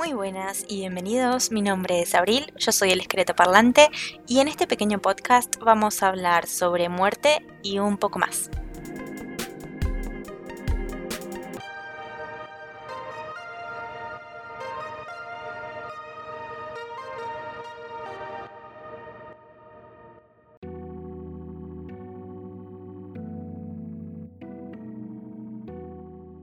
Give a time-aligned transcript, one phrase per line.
[0.00, 3.90] Muy buenas y bienvenidos, mi nombre es Abril, yo soy el esqueleto parlante
[4.26, 8.48] y en este pequeño podcast vamos a hablar sobre muerte y un poco más.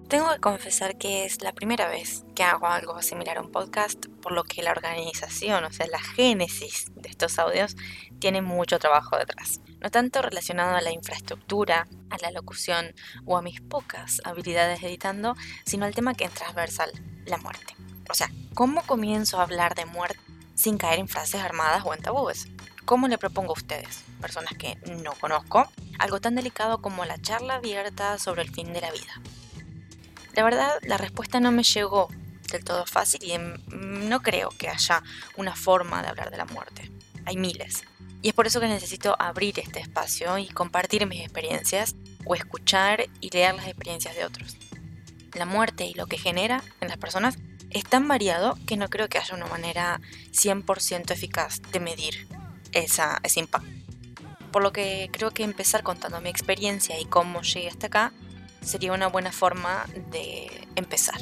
[0.08, 4.06] Tengo que confesar que es la primera vez que hago algo similar a un podcast,
[4.22, 7.76] por lo que la organización, o sea, la génesis de estos audios,
[8.20, 9.60] tiene mucho trabajo detrás.
[9.82, 15.36] No tanto relacionado a la infraestructura, a la locución o a mis pocas habilidades editando,
[15.66, 16.90] sino al tema que es transversal,
[17.26, 17.76] la muerte.
[18.10, 20.22] O sea, ¿cómo comienzo a hablar de muerte
[20.56, 22.48] sin caer en frases armadas o en tabúes?
[22.86, 25.70] ¿Cómo le propongo a ustedes, personas que no conozco,
[26.00, 29.22] algo tan delicado como la charla abierta sobre el fin de la vida?
[30.38, 32.10] La verdad, la respuesta no me llegó
[32.52, 33.34] del todo fácil y
[33.74, 35.02] no creo que haya
[35.36, 36.92] una forma de hablar de la muerte.
[37.26, 37.86] Hay miles.
[38.22, 43.08] Y es por eso que necesito abrir este espacio y compartir mis experiencias o escuchar
[43.20, 44.58] y leer las experiencias de otros.
[45.34, 47.40] La muerte y lo que genera en las personas
[47.72, 50.02] es tan variado que no creo que haya una manera
[50.34, 52.28] 100% eficaz de medir
[52.74, 53.72] esa, ese impacto.
[54.52, 58.14] Por lo que creo que empezar contando mi experiencia y cómo llegué hasta acá
[58.62, 61.20] sería una buena forma de empezar.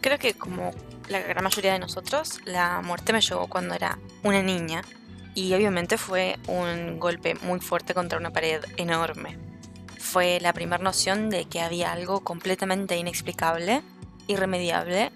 [0.00, 0.72] Creo que como
[1.08, 4.82] la gran mayoría de nosotros, la muerte me llegó cuando era una niña
[5.34, 9.38] y obviamente fue un golpe muy fuerte contra una pared enorme.
[9.98, 13.82] Fue la primera noción de que había algo completamente inexplicable,
[14.26, 15.10] irremediable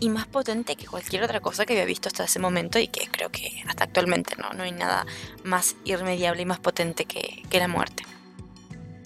[0.00, 3.06] y más potente que cualquier otra cosa que había visto hasta ese momento y que
[3.10, 5.04] creo que hasta actualmente no, no hay nada
[5.44, 8.04] más irremediable y más potente que, que la muerte.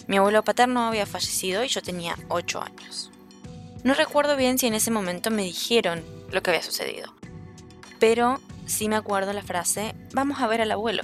[0.07, 3.11] Mi abuelo paterno había fallecido y yo tenía 8 años.
[3.83, 7.13] No recuerdo bien si en ese momento me dijeron lo que había sucedido,
[7.99, 11.03] pero sí me acuerdo la frase, vamos a ver al abuelo,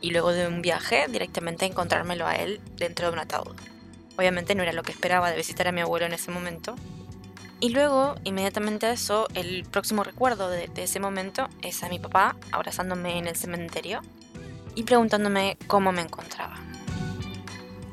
[0.00, 3.56] y luego de un viaje directamente a encontrármelo a él dentro de un ataúd.
[4.16, 6.74] Obviamente no era lo que esperaba de visitar a mi abuelo en ese momento.
[7.60, 11.98] Y luego, inmediatamente a eso, el próximo recuerdo de, de ese momento es a mi
[11.98, 14.02] papá abrazándome en el cementerio
[14.74, 16.56] y preguntándome cómo me encontraba.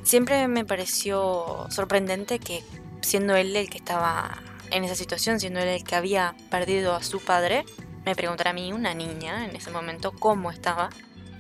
[0.10, 2.64] Siempre me pareció sorprendente que
[3.00, 7.04] siendo él el que estaba en esa situación, siendo él el que había perdido a
[7.04, 7.64] su padre,
[8.08, 10.90] me preguntara a mí, una niña, en ese momento, cómo estaba.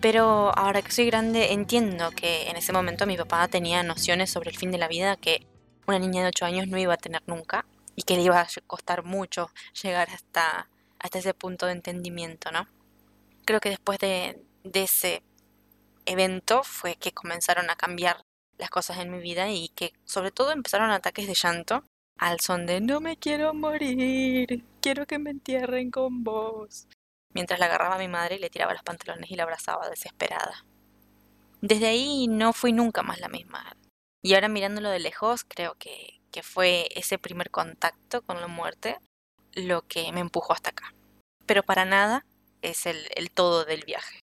[0.01, 4.51] Pero ahora que soy grande entiendo que en ese momento mi papá tenía nociones sobre
[4.51, 5.47] el fin de la vida que
[5.87, 7.65] una niña de 8 años no iba a tener nunca
[7.95, 9.49] y que le iba a costar mucho
[9.81, 10.69] llegar hasta,
[10.99, 12.67] hasta ese punto de entendimiento, ¿no?
[13.45, 15.23] Creo que después de, de ese
[16.05, 18.28] evento fue que comenzaron a cambiar
[18.59, 21.83] las cosas en mi vida y que sobre todo empezaron ataques de llanto
[22.19, 26.87] al son de no me quiero morir, quiero que me entierren con vos.
[27.33, 30.65] Mientras la agarraba a mi madre y le tiraba los pantalones y la abrazaba desesperada.
[31.61, 33.75] Desde ahí no fui nunca más la misma.
[34.21, 38.97] Y ahora mirándolo de lejos, creo que, que fue ese primer contacto con la muerte
[39.53, 40.93] lo que me empujó hasta acá.
[41.45, 42.25] Pero para nada
[42.61, 44.19] es el, el todo del viaje.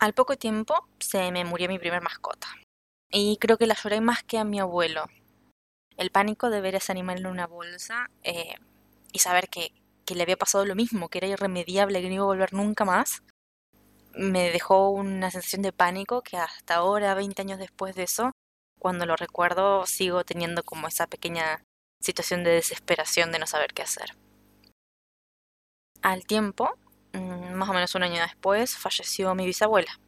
[0.00, 2.48] Al poco tiempo se me murió mi primer mascota,
[3.10, 5.06] y creo que la lloré más que a mi abuelo.
[5.96, 8.54] El pánico de ver a ese animal en una bolsa eh,
[9.12, 9.72] y saber que,
[10.04, 12.84] que le había pasado lo mismo, que era irremediable, que no iba a volver nunca
[12.84, 13.22] más,
[14.14, 18.32] me dejó una sensación de pánico que hasta ahora, 20 años después de eso,
[18.78, 21.62] cuando lo recuerdo, sigo teniendo como esa pequeña
[22.00, 24.16] situación de desesperación de no saber qué hacer.
[26.02, 26.70] Al tiempo,
[27.12, 30.00] mm, más o menos un año después, falleció mi bisabuela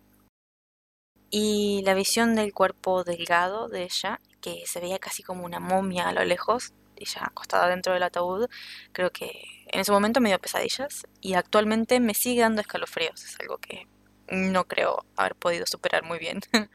[1.33, 6.09] y la visión del cuerpo delgado de ella, que se veía casi como una momia
[6.09, 8.51] a lo lejos, ella acostada dentro del ataúd,
[8.93, 9.33] creo que
[9.67, 13.89] en ese momento me dio pesadillas y actualmente me sigue dando escalofríos, es algo que
[14.29, 16.41] no creo haber podido superar muy bien.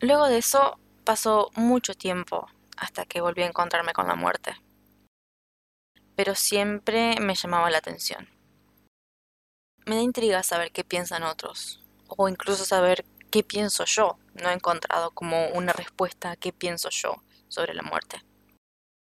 [0.00, 4.56] Luego de eso pasó mucho tiempo hasta que volví a encontrarme con la muerte.
[6.16, 8.28] Pero siempre me llamaba la atención.
[9.86, 11.80] Me da intriga saber qué piensan otros,
[12.16, 14.18] o incluso saber qué pienso yo.
[14.34, 18.22] No he encontrado como una respuesta a qué pienso yo sobre la muerte.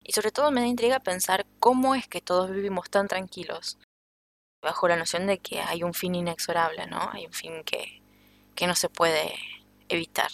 [0.03, 3.79] Y sobre todo me da intriga pensar cómo es que todos vivimos tan tranquilos,
[4.63, 7.11] bajo la noción de que hay un fin inexorable, ¿no?
[7.13, 8.03] Hay un fin que,
[8.55, 9.35] que no se puede
[9.89, 10.31] evitar.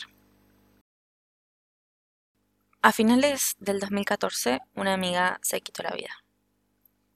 [2.82, 6.22] A finales del 2014, una amiga se quitó la vida.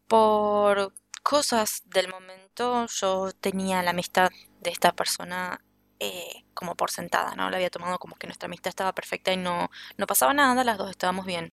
[0.07, 5.61] Por cosas del momento, yo tenía la amistad de esta persona
[6.01, 7.51] eh, como por sentada, ¿no?
[7.51, 10.79] La había tomado como que nuestra amistad estaba perfecta y no, no pasaba nada, las
[10.79, 11.51] dos estábamos bien.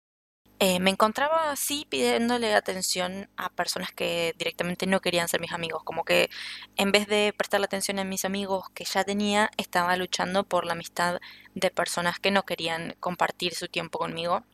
[0.60, 5.82] Eh, me encontraba así pidiéndole atención a personas que directamente no querían ser mis amigos,
[5.82, 6.30] como que
[6.76, 10.74] en vez de prestarle atención a mis amigos que ya tenía, estaba luchando por la
[10.74, 11.20] amistad
[11.54, 14.44] de personas que no querían compartir su tiempo conmigo,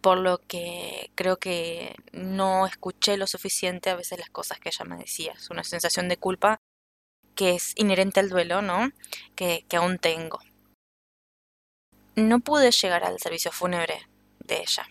[0.00, 4.84] por lo que creo que no escuché lo suficiente a veces las cosas que ella
[4.84, 5.32] me decía.
[5.32, 6.58] Es una sensación de culpa
[7.40, 8.90] que es inherente al duelo, ¿no?
[9.34, 10.40] Que, aún tengo.
[12.14, 14.06] No pude llegar al servicio fúnebre
[14.40, 14.86] de ella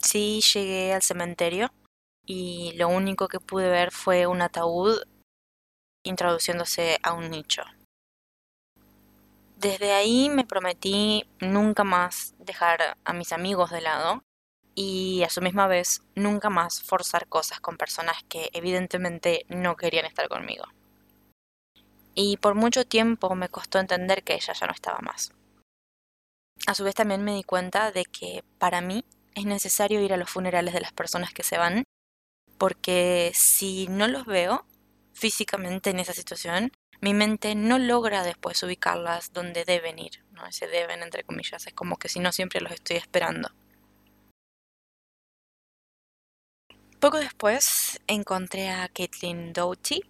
[0.00, 1.72] Sí llegué al cementerio
[2.24, 5.02] y lo único que pude ver fue un ataúd
[6.04, 7.62] introduciéndose a un nicho.
[9.56, 14.22] Desde ahí me prometí nunca más dejar a mis amigos de lado
[14.76, 20.06] y a su misma vez nunca más forzar cosas con personas que evidentemente no querían
[20.06, 20.64] estar conmigo.
[22.22, 25.32] Y por mucho tiempo me costó entender que ella ya no estaba más.
[26.66, 30.18] A su vez también me di cuenta de que para mí es necesario ir a
[30.18, 31.84] los funerales de las personas que se van,
[32.58, 34.66] porque si no los veo
[35.14, 40.44] físicamente en esa situación, mi mente no logra después ubicarlas donde deben ir, ¿no?
[40.44, 43.48] Ese deben, entre comillas, es como que si no siempre los estoy esperando.
[47.00, 50.02] Poco después encontré a Caitlin Doughty,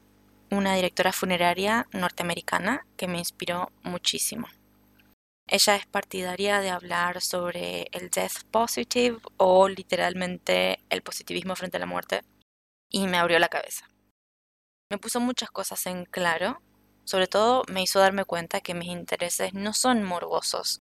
[0.50, 4.49] una directora funeraria norteamericana que me inspiró muchísimo.
[5.47, 11.81] Ella es partidaria de hablar sobre el death positive o literalmente el positivismo frente a
[11.81, 12.23] la muerte
[12.88, 13.88] y me abrió la cabeza.
[14.91, 16.61] Me puso muchas cosas en claro,
[17.05, 20.81] sobre todo me hizo darme cuenta que mis intereses no son morbosos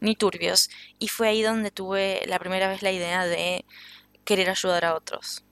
[0.00, 3.64] ni turbios y fue ahí donde tuve la primera vez la idea de
[4.24, 5.44] querer ayudar a otros.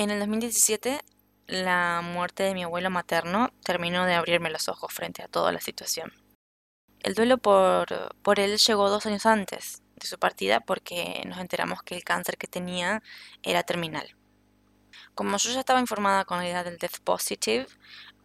[0.00, 1.00] En el 2017
[1.48, 5.60] la muerte de mi abuelo materno terminó de abrirme los ojos frente a toda la
[5.60, 6.12] situación.
[7.00, 11.82] El duelo por, por él llegó dos años antes de su partida porque nos enteramos
[11.82, 13.02] que el cáncer que tenía
[13.42, 14.14] era terminal.
[15.16, 17.66] Como yo ya estaba informada con la idea del Death Positive,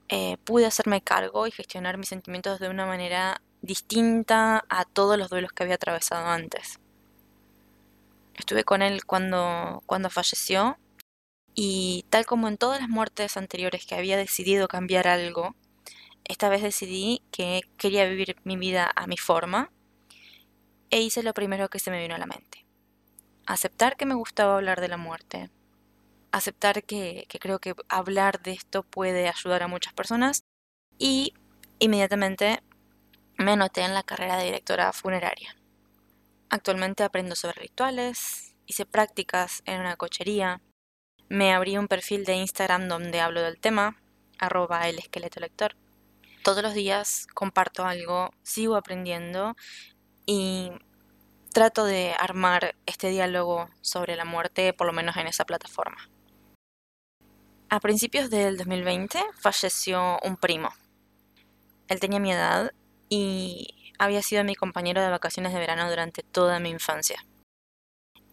[0.09, 5.31] eh, pude hacerme cargo y gestionar mis sentimientos de una manera distinta a todos los
[5.31, 6.79] duelos que había atravesado antes.
[8.35, 10.77] Estuve con él cuando, cuando falleció
[11.55, 15.55] y tal como en todas las muertes anteriores que había decidido cambiar algo,
[16.25, 19.71] esta vez decidí que quería vivir mi vida a mi forma
[20.89, 22.65] e hice lo primero que se me vino a la mente.
[23.45, 25.49] Aceptar que me gustaba hablar de la muerte.
[26.31, 30.43] Aceptar que, creo que hablar de esto puede ayudar a muchas personas
[30.97, 31.33] y
[31.79, 32.63] inmediatamente
[33.37, 35.55] me anoté en la carrera de directora funeraria.
[36.49, 40.61] Actualmente aprendo sobre rituales, hice prácticas en una cochería,
[41.33, 43.97] me abrí un perfil de Instagram donde hablo del tema,
[44.37, 45.75] arroba el esqueleto lector.
[46.43, 49.55] Todos los días comparto algo, sigo aprendiendo
[50.27, 50.71] y
[51.51, 56.07] trato de armar este diálogo sobre la muerte, por lo menos en esa plataforma.
[57.67, 60.69] A principios del 2020 falleció un primo.
[61.87, 62.73] Él tenía mi edad
[63.09, 67.25] y había sido mi compañero de vacaciones de verano durante toda mi infancia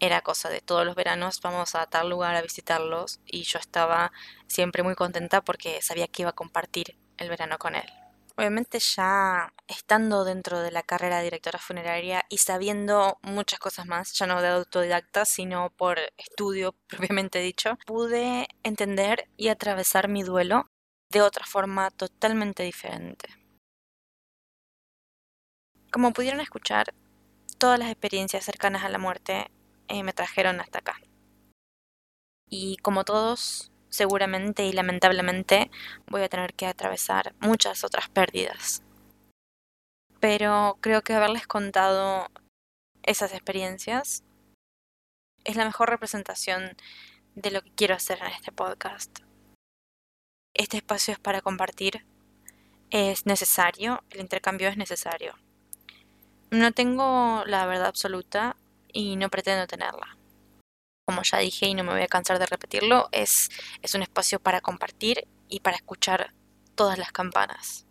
[0.00, 4.12] era cosa de todos los veranos vamos a tal lugar a visitarlos y yo estaba
[4.46, 7.88] siempre muy contenta porque sabía que iba a compartir el verano con él.
[8.36, 14.14] Obviamente ya estando dentro de la carrera de directora funeraria y sabiendo muchas cosas más,
[14.14, 20.70] ya no de autodidacta, sino por estudio propiamente dicho, pude entender y atravesar mi duelo
[21.10, 23.28] de otra forma totalmente diferente.
[25.92, 26.94] Como pudieron escuchar,
[27.58, 29.50] todas las experiencias cercanas a la muerte
[29.90, 31.00] eh, me trajeron hasta acá.
[32.48, 35.70] Y como todos, seguramente y lamentablemente
[36.06, 38.82] voy a tener que atravesar muchas otras pérdidas.
[40.20, 42.28] Pero creo que haberles contado
[43.02, 44.22] esas experiencias
[45.44, 46.76] es la mejor representación
[47.34, 49.20] de lo que quiero hacer en este podcast.
[50.54, 52.04] Este espacio es para compartir,
[52.90, 55.34] es necesario, el intercambio es necesario.
[56.50, 58.56] No tengo la verdad absoluta,
[58.92, 60.16] y no pretendo tenerla.
[61.06, 63.48] Como ya dije y no me voy a cansar de repetirlo, es,
[63.82, 66.32] es un espacio para compartir y para escuchar
[66.74, 67.86] todas las campanas.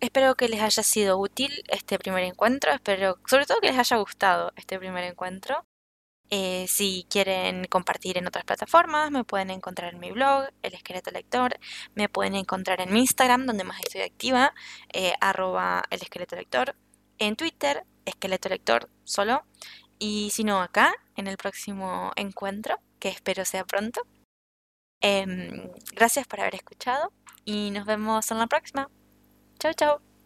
[0.00, 3.96] Espero que les haya sido útil este primer encuentro, espero sobre todo que les haya
[3.98, 5.64] gustado este primer encuentro.
[6.32, 11.10] Eh, si quieren compartir en otras plataformas, me pueden encontrar en mi blog, El Esqueleto
[11.10, 11.58] Lector.
[11.94, 14.54] Me pueden encontrar en mi Instagram, donde más estoy activa,
[14.92, 16.76] eh, arroba El Esqueleto Lector.
[17.20, 19.44] En Twitter, Esqueleto Lector solo.
[19.98, 24.00] Y si no, acá, en el próximo encuentro, que espero sea pronto.
[25.02, 27.12] Em, gracias por haber escuchado
[27.44, 28.90] y nos vemos en la próxima.
[29.58, 30.09] Chao, chao.